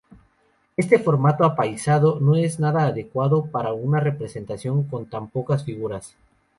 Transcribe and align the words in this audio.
Este 0.77 0.97
formato 0.97 1.45
apaisado 1.45 2.19
no 2.19 2.35
es 2.35 2.59
nada 2.59 2.87
adecuado 2.87 3.45
para 3.51 3.73
una 3.73 3.99
representación 3.99 4.85
con 4.87 5.05
tan 5.07 5.27
pocas 5.29 5.63
figuras. 5.63 6.15